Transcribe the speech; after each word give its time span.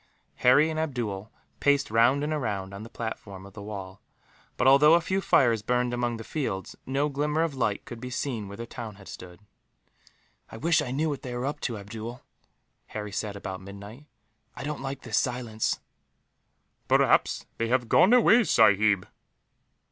Harry 0.37 0.71
and 0.71 0.79
Abdool 0.79 1.31
paced 1.59 1.91
round 1.91 2.23
and 2.23 2.41
round 2.41 2.73
on 2.73 2.81
the 2.81 2.89
platform 2.89 3.45
of 3.45 3.53
the 3.53 3.61
wall 3.61 4.01
but, 4.57 4.65
although 4.67 4.95
a 4.95 4.99
few 4.99 5.21
fires 5.21 5.61
burned 5.61 5.93
among 5.93 6.17
the 6.17 6.23
fields, 6.23 6.75
no 6.87 7.07
glimmer 7.07 7.43
of 7.43 7.53
light 7.53 7.85
could 7.85 7.99
be 8.01 8.09
seen 8.09 8.47
where 8.47 8.57
the 8.57 8.65
town 8.65 8.95
had 8.95 9.07
stood. 9.07 9.41
"I 10.51 10.57
wish 10.57 10.81
I 10.81 10.89
knew 10.89 11.07
what 11.07 11.21
they 11.21 11.35
were 11.35 11.45
up 11.45 11.59
to, 11.59 11.77
Abdool," 11.77 12.23
Harry 12.87 13.11
said, 13.11 13.35
about 13.35 13.61
midnight. 13.61 14.05
"I 14.55 14.63
don't 14.63 14.81
like 14.81 15.01
this 15.01 15.19
silence." 15.19 15.79
"Perhaps 16.87 17.45
they 17.59 17.67
have 17.67 17.87
gone 17.87 18.11
away, 18.11 18.43
sahib." 18.43 19.07